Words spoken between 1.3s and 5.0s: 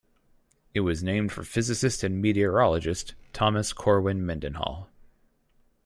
for physicist and meteorologist Thomas Corwin Mendenhall.